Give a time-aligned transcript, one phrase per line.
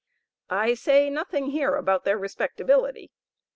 [0.49, 3.11] I say nothing here about their respectability.